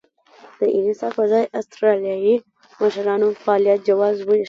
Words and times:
د 0.57 0.61
انحصار 0.77 1.11
پر 1.17 1.25
ځای 1.31 1.43
اسټرالیایي 1.59 2.35
مشرانو 2.81 3.27
فعالیت 3.43 3.79
جواز 3.87 4.15
وېشه. 4.21 4.39